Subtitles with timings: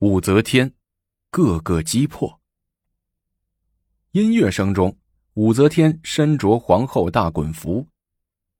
[0.00, 0.72] 武则天，
[1.30, 2.40] 个个击破。
[4.10, 4.96] 音乐声中，
[5.34, 7.86] 武则天身着皇后大滚服，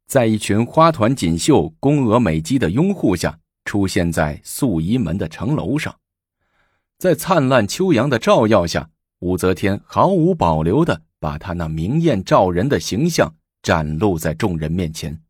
[0.07, 5.95] 在一群花团锦绣、宫娥美姬的拥护下，出现在素衣门的城楼上。
[6.99, 8.89] 在灿烂秋阳的照耀下，
[9.19, 15.21] 武则天毫无保留的把她那明艳照人的形象展露在众人面前。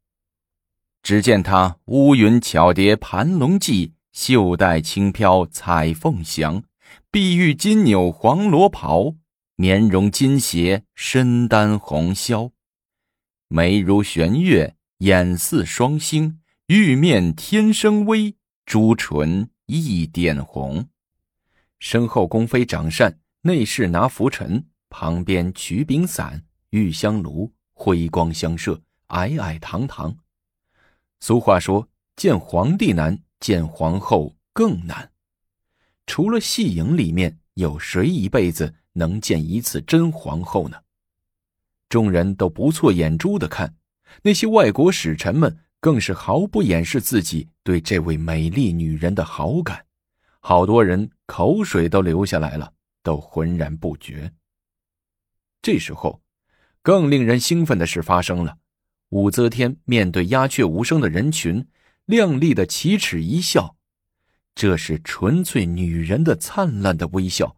[1.02, 6.62] 只见她乌云巧叠盘龙髻，袖带轻飘彩凤翔，
[7.10, 9.16] 碧玉金纽黄罗袍。
[9.56, 12.52] 面容金邪，身担红绡，
[13.48, 20.88] 眉如弦月，眼似双星，玉面天生微，朱唇一点红。
[21.80, 30.16] 身后宫妃掌扇，内侍拿拂尘，旁边曲柄伞、玉香炉，辉光相射，矮矮堂堂。
[31.18, 35.12] 俗话说：“见皇帝难，见皇后更难。”
[36.08, 38.74] 除了戏影里面，有谁一辈子？
[38.94, 40.78] 能见一次真皇后呢？
[41.90, 43.76] 众人都不错眼珠的看，
[44.22, 49.84] 那些外国使臣们更是毫不掩饰自己对这位美丽女人的好感，
[50.40, 52.72] 好多人口水都流下来了，
[53.02, 54.32] 都浑然不觉。
[55.60, 56.22] 这时候，
[56.80, 58.56] 更令人兴奋的事发生了：
[59.10, 61.66] 武则天面对鸦雀无声的人群，
[62.06, 63.76] 亮丽的奇齿一笑，
[64.54, 67.56] 这是纯粹女人的灿烂的微笑。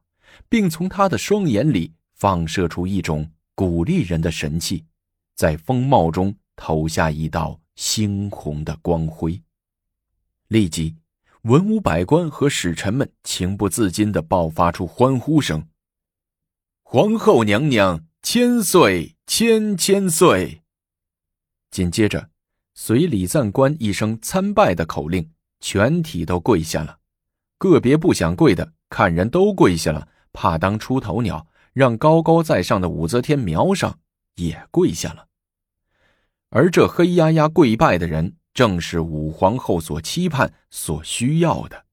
[0.48, 4.84] 并从她的双眼里放射出一种鼓励人的神气，
[5.34, 9.42] 在风貌中投下一道猩红的光辉。
[10.48, 10.96] 立即，
[11.42, 15.68] 文武百官和使臣们情不自禁的爆发出欢呼声
[16.84, 20.62] ：“皇后娘娘千岁千千岁！”
[21.70, 22.30] 紧接着，
[22.78, 26.98] 随礼赞官一声参拜的口令，全体都跪下了。
[27.56, 30.06] 个别不想跪的，看人都跪下了。
[30.34, 33.98] 怕当出头鸟，让高高在上的武则天瞄上，
[34.34, 35.26] 也跪下了。
[36.50, 41.86] 而这黑压压跪拜的人，正是武皇后所期盼、所需要的。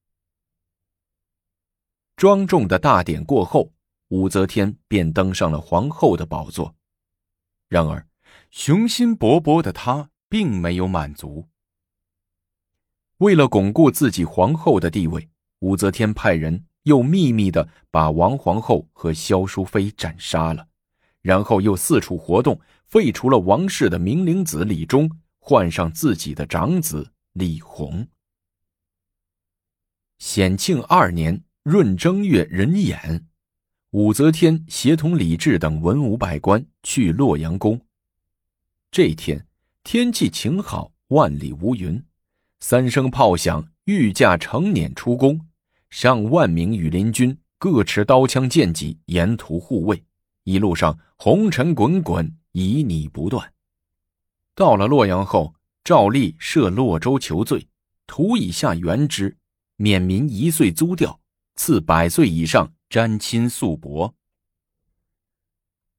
[2.18, 3.72] 庄重的大典过后，
[4.10, 6.76] 武则天便登上了皇后的宝座。
[7.70, 8.06] 然而，
[8.52, 11.48] 雄心勃勃的她并没有满足。
[13.20, 15.30] 为了巩固自己皇后的地位，
[15.60, 16.66] 武则天派人。
[16.86, 20.68] 又秘密的把王皇后和萧淑妃斩杀了，
[21.22, 28.06] 然后又四处活动，废除了王氏的明灵子李忠，换上自己的长子李弘。
[30.18, 32.98] 显庆二年闰正月壬寅，
[33.92, 37.80] 武则天协同李治等文武百官去洛阳宫。
[38.92, 39.48] 这天
[39.84, 42.04] 天气晴好，万里无云，
[42.60, 45.40] 三声炮响，御驾成辇出宫。
[45.90, 50.04] 上万名羽林军各持刀枪剑戟，沿途护卫。
[50.46, 53.54] 一路上红尘滚滚，旖旎不断。
[54.56, 57.68] 到了洛阳后，照例设洛州求罪，
[58.08, 59.38] 图以下原之，
[59.76, 61.20] 免民一岁租调，
[61.56, 64.12] 赐百岁以上沾亲素帛。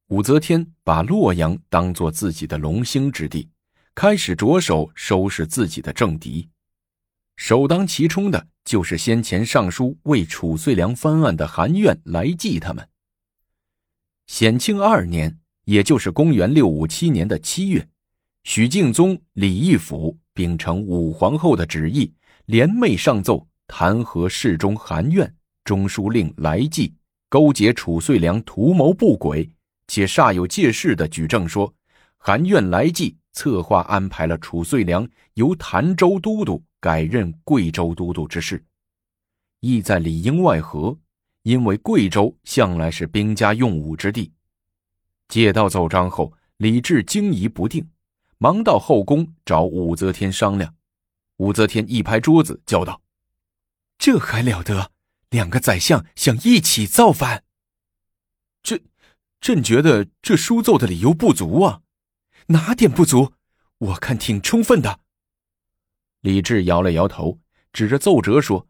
[0.08, 3.48] 武则天把洛阳当做自己的龙兴之地，
[3.94, 6.48] 开始着手收拾自己的政敌。
[7.36, 12.88] 首当其冲的就是先前上书为褚遂良翻案的韩苑、来济他们。
[14.26, 17.86] 显庆二年，也就是公元六五七年的七月，
[18.42, 22.12] 许敬宗、李义府秉承武皇后的旨意，
[22.46, 25.32] 联袂上奏弹劾侍中韩苑、
[25.64, 26.94] 中书令来济
[27.28, 29.48] 勾结褚遂良，图谋不轨，
[29.88, 31.72] 且煞有介事的举证说，
[32.26, 36.64] 韩苑、来济策划安排了褚遂良由潭州都督。
[36.80, 38.64] 改任贵州都督之事，
[39.60, 40.98] 意在里应外合，
[41.42, 44.32] 因为贵州向来是兵家用武之地。
[45.28, 47.86] 接到奏章后，李治惊疑不定，
[48.38, 50.74] 忙到后宫找武则天商量。
[51.36, 53.02] 武则天一拍桌子，叫道
[53.98, 54.92] ：“这还了得！
[55.28, 57.44] 两个宰相想一起造反？
[58.62, 58.80] 这，
[59.42, 61.82] 朕觉得这书奏的理由不足啊！
[62.46, 63.32] 哪点不足？
[63.78, 65.00] 我看挺充分的。”
[66.20, 67.40] 李治摇了摇头，
[67.72, 68.68] 指着奏折说：“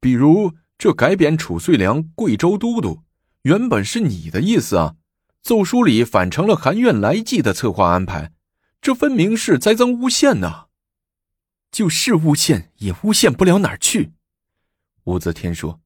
[0.00, 3.02] 比如这改贬褚遂良贵州都督，
[3.42, 4.96] 原本是你的意思啊，
[5.42, 8.32] 奏书里反成了韩苑来济的策划安排，
[8.80, 10.66] 这分明是栽赃诬陷呐！
[11.70, 14.12] 就是诬陷，也诬陷不了哪儿去。”
[15.04, 15.80] 武则天说：“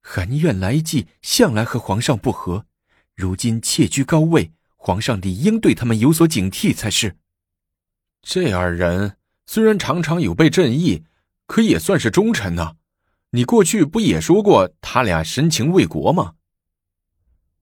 [0.00, 2.66] 韩苑来济向来和皇上不和，
[3.14, 4.52] 如今窃居高位，
[4.84, 7.16] 皇上理应对他们有所警惕才是。
[8.20, 11.04] 这二人。”虽然常常有悖朕意，
[11.46, 12.76] 可也算是忠臣呐。
[13.30, 16.34] 你过去不也说过他俩深情为国吗？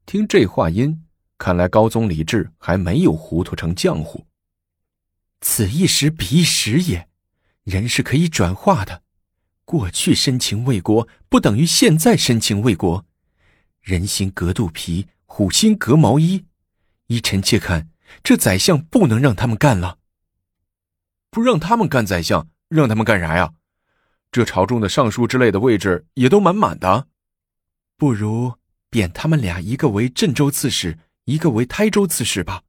[0.07, 1.05] 听这话音，
[1.37, 4.27] 看来高宗李治还没有糊涂成浆糊。
[5.41, 7.09] 此一时彼一时也，
[7.65, 9.03] 人是可以转化的。
[9.65, 13.05] 过去深情为国，不等于现在深情为国。
[13.81, 16.45] 人心隔肚皮，虎心隔毛衣。
[17.11, 17.91] 依臣妾看，
[18.23, 19.99] 这宰相不能让他们干了。
[21.29, 23.55] 不让他们干宰相，让他们干啥呀？
[24.31, 27.09] 这朝中的尚书之类的位置也都满满的。
[27.97, 28.55] 不如
[28.89, 32.63] 贬他们俩，一个为镇州刺史，一个为台州刺史吧。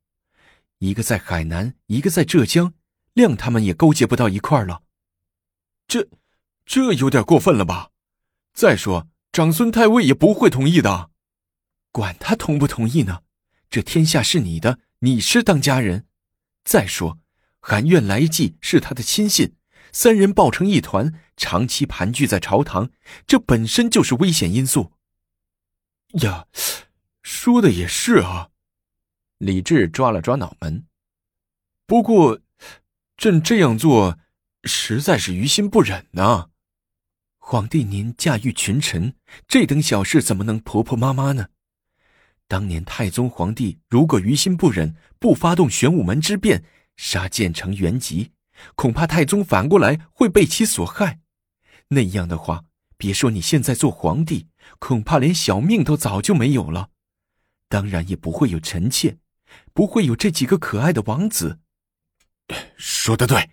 [0.79, 2.73] 一个在海南，一个在浙江，
[3.13, 4.81] 谅他们也勾结不到一块了。
[5.87, 6.07] 这，
[6.65, 7.91] 这有点过分了吧？
[8.53, 11.11] 再说，长孙太尉也不会同意的。
[11.91, 13.21] 管他同不同意呢？
[13.71, 16.05] 这天下是你的，你是当家人。
[16.65, 17.19] 再说，
[17.61, 19.55] 韩苑、来济是他的亲信，
[19.93, 22.91] 三人抱成一团，长期盘踞在朝堂，
[23.25, 24.91] 这本身就是危险因素。
[26.21, 26.47] 呀，
[27.23, 28.49] 说的也是啊。
[29.37, 30.85] 李治抓了抓脑门，
[31.87, 32.41] 不过，
[33.15, 34.19] 朕这样做，
[34.65, 36.49] 实在是于心不忍呐。
[37.37, 39.15] 皇帝您驾驭群臣，
[39.47, 41.47] 这等小事怎么能婆婆妈妈呢？
[42.51, 46.61] 当年太宗皇帝如果于心不忍，不发动玄武门之变，
[46.97, 48.33] 杀建成、元吉，
[48.75, 51.21] 恐怕太宗反过来会被其所害。
[51.87, 52.65] 那样的话，
[52.97, 54.47] 别说你现在做皇帝，
[54.79, 56.89] 恐怕连小命都早就没有了。
[57.69, 59.17] 当然也不会有臣妾。
[59.73, 61.59] 不会有这几个可爱的王子。
[62.75, 63.49] 说的对，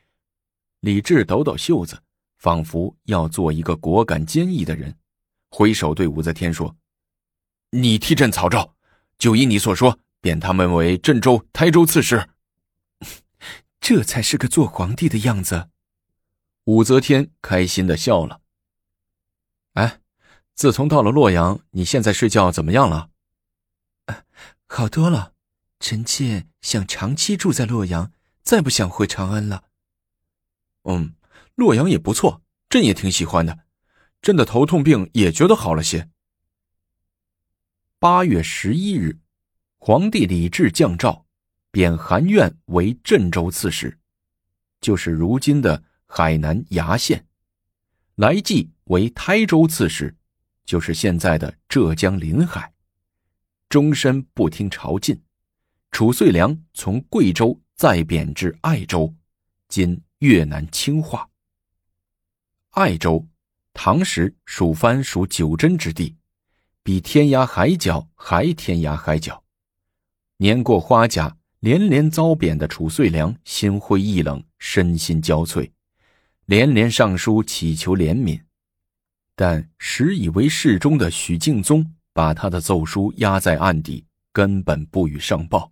[0.80, 2.02] 李治抖抖袖子，
[2.38, 4.92] 仿佛要做一个果敢坚毅的人，
[5.50, 6.76] 挥手对武则天说
[7.70, 8.74] ：“你替朕草诏，
[9.18, 12.30] 就依你所说，贬他们为镇州、台州刺史。
[13.80, 15.68] 这才是个做皇帝的样子。”
[16.64, 18.40] 武则天开心的笑了。
[19.74, 20.00] 哎，
[20.54, 23.10] 自从到了洛阳，你现在睡觉怎么样了？
[24.66, 25.32] 好多了。
[25.80, 28.12] 臣妾想长期住在洛阳，
[28.42, 29.62] 再不想回长安了。
[30.84, 31.14] 嗯，
[31.54, 33.60] 洛阳也不错，朕也挺喜欢的。
[34.20, 36.10] 朕的头痛病也觉得好了些。
[38.00, 39.18] 八月十一日，
[39.78, 41.26] 皇帝李治降诏，
[41.72, 43.98] 贬韩苑为镇州刺史，
[44.80, 47.18] 就是如今的海南崖县；
[48.14, 50.14] 来济为台州刺史，
[50.64, 52.72] 就是现在的浙江临海。
[53.68, 55.18] 终身不听朝觐。
[55.90, 59.12] 褚遂良从贵州再贬至爱州，
[59.66, 61.28] 今越南清化。
[62.70, 63.26] 爱州，
[63.72, 66.16] 唐时属藩属九真之地，
[66.88, 69.44] 比天涯海角还天涯海角。
[70.38, 75.70] 年过花甲，连连遭贬的褚遂良心灰意冷，身心交瘁，
[76.46, 78.40] 连连上书祈求怜悯。
[79.34, 85.70] 但实以为侍中的许敬宗把他的奏书压在案底，根本不予上报。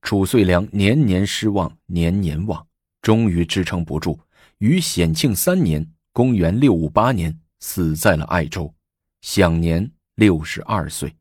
[0.00, 2.64] 褚遂良年年失望，年年忘，
[3.02, 4.20] 终于支撑不住，
[4.58, 5.84] 于显庆三年
[6.14, 8.72] （公元658年）死在了爱州，
[9.20, 11.14] 享年六十二岁。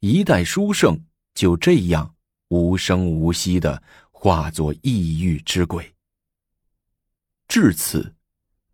[0.00, 1.02] 一代书圣
[1.34, 2.14] 就这样
[2.48, 5.94] 无声无息的化作异域之鬼。
[7.48, 8.14] 至此，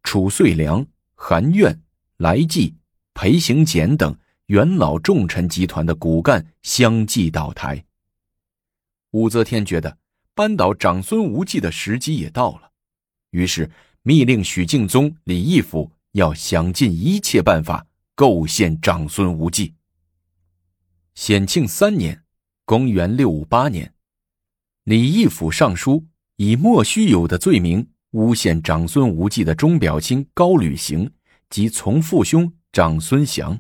[0.03, 1.81] 褚遂良、韩苑、
[2.17, 2.75] 来济、
[3.15, 4.17] 裴行俭等
[4.47, 7.85] 元老重臣集团的骨干相继倒台。
[9.11, 9.99] 武则天觉得
[10.35, 12.71] 扳倒长孙无忌的时机也到了，
[13.31, 13.71] 于是
[14.03, 17.87] 密令许敬宗、李义府要想尽一切办法
[18.21, 19.75] 构陷长孙无忌。
[21.15, 22.23] 显庆三年
[22.67, 23.95] （公元658年），
[24.85, 31.11] 李义府上书以莫须有的罪名诬陷长孙无忌的钟表亲高履行
[31.49, 33.59] 及从父兄长孙祥。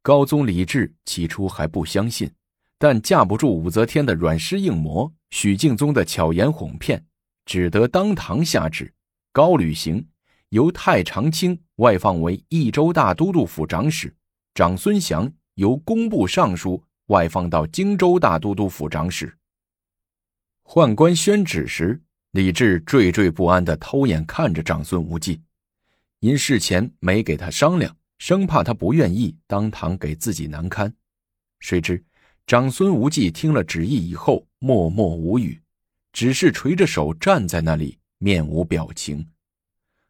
[0.00, 2.32] 高宗李治起初还不相信。
[2.78, 7.04] 但架不住武则天的软尸硬磨，许敬宗的巧言哄骗，
[7.44, 8.94] 只得当堂下旨：
[9.32, 10.08] 高履行
[10.48, 14.12] 由太常卿外放为益州大都督府长史，
[14.52, 19.32] 长孙祥由工部尚书外放到荆州大都督府长史。
[20.64, 22.00] 宦官宣旨时，
[22.32, 25.40] 李治惴惴不安地偷眼看着长孙无忌，
[26.18, 30.92] 因事前没给他商量，生怕他不愿意当堂给自己难堪，
[31.60, 32.04] 谁知。
[32.44, 35.60] 长孙无忌听了旨意以后，默默无语，
[36.12, 39.24] 只是垂着手站在那里，面无表情。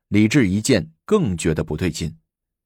[0.08, 2.16] 李治一见，更觉得不对劲，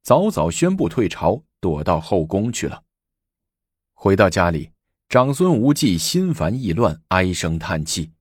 [0.02, 2.84] 早早宣布退朝，躲到后宫去了。
[3.94, 4.70] 回到家里，
[5.08, 8.12] 长孙无忌心烦意乱，唉声叹气，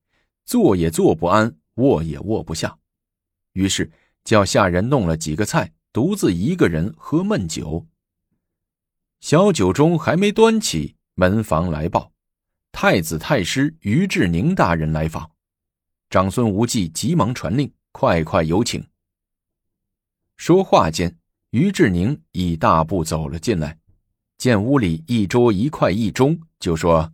[0.44, 2.76] 坐也坐不安，卧也卧不下，
[3.54, 3.92] 于是
[4.24, 7.86] 叫下人弄了几个菜，独自一个人喝闷酒。
[9.20, 12.12] 小酒盅还没端起，门房来报，
[12.72, 15.30] 太子太师于志宁大人来访。
[16.10, 18.84] 长孙无忌急忙传令，快快有请。
[20.42, 21.16] 说话间，
[21.52, 23.78] 于志宁已大步走了进来，
[24.40, 27.14] 见屋里一桌一块一盅，就说：“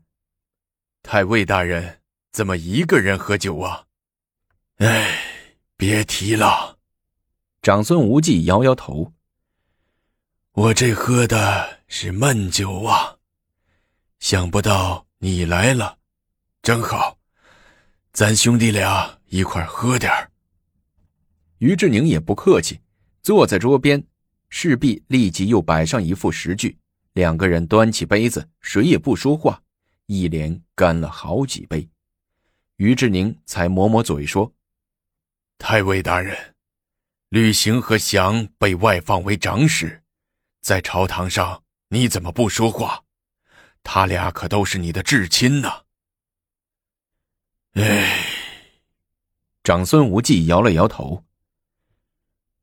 [1.04, 2.00] 太尉大人，
[2.32, 3.84] 怎么一个人喝酒啊？”
[4.80, 5.20] 哎，
[5.76, 6.78] 别提了。
[7.62, 9.12] 长孙无忌摇摇头
[10.56, 13.18] ：“我这喝的是闷酒啊，
[14.22, 15.98] 想不到你来了，
[16.62, 17.18] 正好，
[18.14, 20.32] 咱兄弟俩一块喝点儿。”
[21.60, 22.80] 于志宁也不客气。
[23.28, 24.02] 坐在桌边，
[24.48, 26.78] 势必立即又摆上一副食具。
[27.12, 29.62] 两个人端起杯子，谁也不说话，
[30.06, 31.86] 一连干了好几杯。
[32.78, 34.50] 于志宁才抹抹嘴说
[35.60, 36.56] ：“太尉大人，
[37.28, 40.02] 吕行和祥被外放为长史，
[40.62, 43.04] 在朝堂上你怎么不说话？
[43.84, 45.82] 他俩可都是你的至亲呐。”
[47.76, 48.24] 哎，
[49.64, 51.26] 长孙无忌摇了摇头。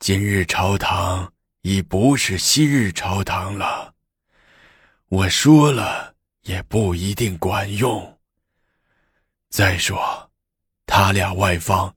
[0.00, 1.32] 今日朝堂
[1.62, 3.94] 已不是昔日朝堂了，
[5.08, 8.18] 我说了也不一定管用。
[9.48, 10.30] 再说，
[10.84, 11.94] 他俩外放，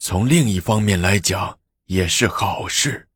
[0.00, 3.08] 从另一方面来讲也是好事，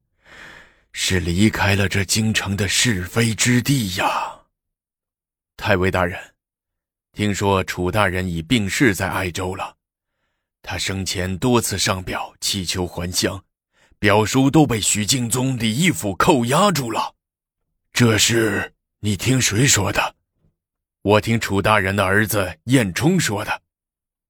[0.92, 4.40] 是离开了这京城的是非之地呀。
[5.56, 6.16] 太尉大人，
[7.12, 9.74] 听说楚大人已病逝在爱州了，
[10.62, 13.42] 他生前多次上表祈求还乡。
[13.98, 17.16] 表叔都被许敬宗李义府扣押住了，
[17.92, 20.14] 这事你听谁说的？
[21.02, 23.62] 我听楚大人的儿子晏冲说的。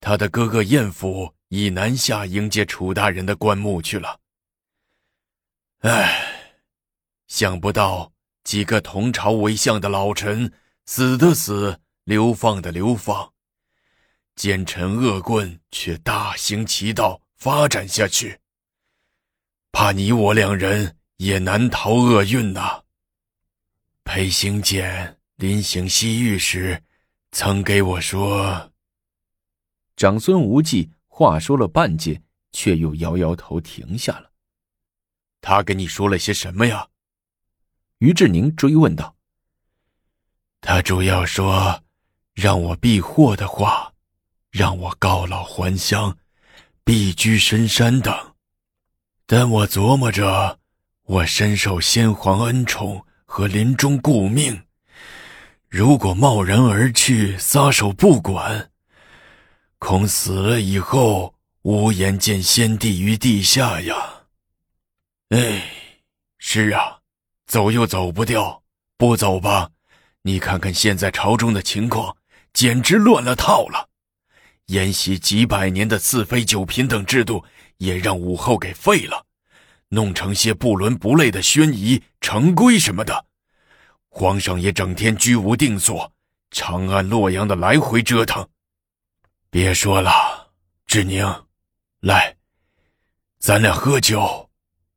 [0.00, 4.18] 他的哥哥晏府已南下迎接楚大人的棺木去了。
[5.80, 6.54] 唉，
[7.26, 8.10] 想不到
[8.44, 10.50] 几个同朝为相的老臣
[10.86, 13.32] 死的死，流放的流放，
[14.34, 18.38] 奸臣恶棍却大行其道，发展下去。
[19.80, 22.82] 怕你我两人也难逃厄运呐。
[24.02, 26.82] 裴行俭临行西域时，
[27.30, 28.72] 曾给我说。
[29.94, 32.20] 长孙无忌话说了半截，
[32.50, 34.32] 却又摇摇头停下了。
[35.40, 36.88] 他跟你说了些什么呀？
[37.98, 39.14] 于志宁追问道。
[40.60, 41.84] 他主要说，
[42.34, 43.94] 让我避祸的话，
[44.50, 46.18] 让我告老还乡，
[46.82, 48.27] 避居深山等。
[49.30, 50.58] 但我琢磨着，
[51.04, 54.62] 我深受先皇恩宠和临终顾命，
[55.68, 58.70] 如果贸然而去，撒手不管，
[59.78, 63.94] 恐死了以后无颜见先帝于地下呀。
[65.28, 65.62] 哎，
[66.38, 67.00] 是啊，
[67.46, 68.62] 走又走不掉，
[68.96, 69.68] 不走吧？
[70.22, 72.16] 你看看现在朝中的情况，
[72.54, 73.90] 简直乱了套了，
[74.68, 77.44] 沿袭几百年的四妃九嫔等制度。
[77.78, 79.24] 也让武后给废了，
[79.90, 83.26] 弄成些不伦不类的宣仪、成规什么的。
[84.08, 86.12] 皇上也整天居无定所，
[86.50, 88.48] 长安、洛阳的来回折腾。
[89.48, 90.50] 别说了，
[90.88, 91.24] 志宁，
[92.00, 92.36] 来，
[93.38, 94.50] 咱俩喝酒，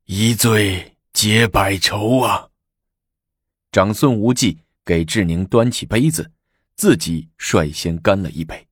[0.06, 2.48] 一醉解百愁啊。
[3.70, 6.32] 长孙无忌给志宁端起杯子，
[6.74, 8.66] 自己率先干了一杯。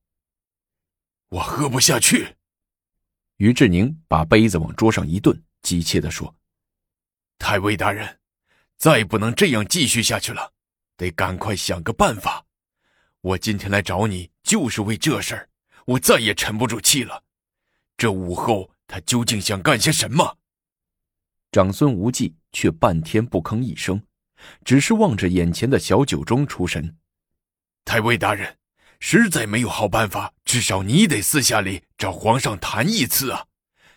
[1.30, 2.36] 我喝不下去。
[3.36, 6.34] 于志宁把杯子往桌上一顿，急切地说
[7.38, 8.18] ：“太尉大人，
[8.76, 10.52] 再不能这样继续下去了，
[10.96, 12.44] 得赶快想个办法。
[13.20, 15.48] 我今天来找你，就是为这事儿。
[15.86, 17.22] 我再也沉不住气了。
[17.96, 20.38] 这武后她究竟想干些什么？”
[21.52, 24.02] 长孙无忌却半天不吭一声，
[24.64, 26.98] 只是望着眼前的小酒盅出神。
[27.84, 28.56] 太尉大人。
[29.02, 33.46] 实在没有好办法，至少你得私下里找皇上谈一次啊！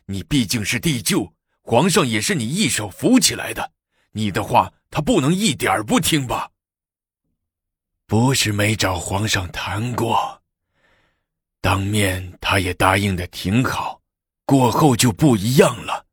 [0.05, 1.33] 你毕竟是帝舅，
[1.63, 3.71] 皇上也是你一手扶起来的，
[4.11, 6.51] 你的话他不能一点不听吧？
[8.05, 10.43] 不是没找皇上谈过，
[11.59, 13.99] 当面他也答应的挺好，
[14.45, 16.05] 过后就不一样了。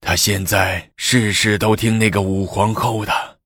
[0.00, 3.38] 他现在事事都听那个武皇后的。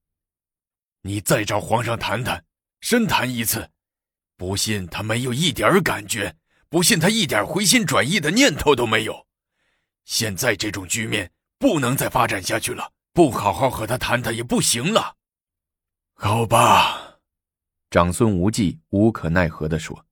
[1.03, 2.43] 你再找皇上谈谈，
[2.81, 3.69] 深谈一次。
[4.37, 6.37] 不信他没有一点感觉，
[6.69, 9.27] 不信他一点回心转意的念头都没有。
[10.05, 15.17] 现在这种局面不能再发展下去了，不好好和他谈谈也不行了。
[16.13, 17.19] 好吧，
[17.91, 20.07] 长孙无忌无可奈何的说：“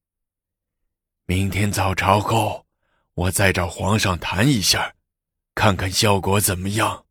[1.27, 2.67] 明天早朝后，
[3.15, 4.95] 我再找皇上谈一下，
[5.55, 7.07] 看看效果怎么样。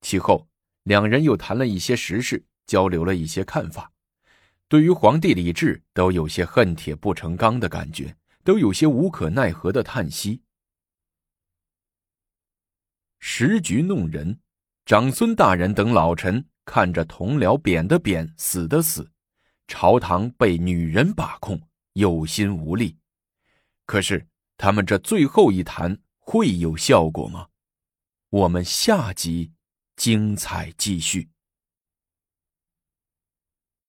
[0.00, 0.48] 其后，
[0.84, 3.92] 两人又谈了一些时事，交流了一些看法。
[4.68, 10.42] 对于皇帝李治，都有些恨铁不成钢的感觉，都有些无可奈何的叹息。
[13.18, 14.38] 时局弄人，
[14.84, 19.10] 长孙大人等老臣看着同僚贬的贬，死的死，
[19.66, 21.58] 朝堂被女人把控，
[21.94, 22.96] 有心无力。
[23.86, 27.48] 可是他们这最后一谈会有效果吗？
[28.28, 29.50] 我们下集
[29.96, 31.30] 精彩继续。